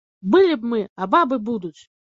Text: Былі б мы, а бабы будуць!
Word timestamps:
Былі 0.35 0.57
б 0.63 0.71
мы, 0.73 0.81
а 1.01 1.11
бабы 1.15 1.43
будуць! 1.53 1.77